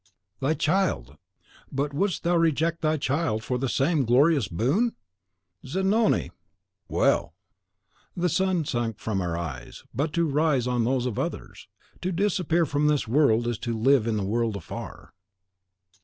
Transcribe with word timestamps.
"Thy 0.39 0.55
child! 0.55 1.17
But 1.71 1.93
wouldst 1.93 2.23
thou 2.23 2.35
reject 2.35 2.81
for 2.81 2.87
thy 2.87 2.97
child 2.97 3.43
the 3.43 3.69
same 3.69 4.03
glorious 4.03 4.47
boon?" 4.47 4.95
"Zanoni!" 5.63 6.31
"Well!" 6.89 7.35
"The 8.17 8.27
sun 8.27 8.61
has 8.61 8.71
sunk 8.71 8.97
from 8.97 9.21
our 9.21 9.37
eyes, 9.37 9.83
but 9.93 10.11
to 10.13 10.25
rise 10.25 10.65
on 10.65 10.85
those 10.85 11.05
of 11.05 11.19
others. 11.19 11.67
To 12.01 12.11
disappear 12.11 12.65
from 12.65 12.87
this 12.87 13.07
world 13.07 13.45
is 13.45 13.59
to 13.59 13.77
live 13.77 14.07
in 14.07 14.17
the 14.17 14.23
world 14.25 14.55
afar. 14.55 15.13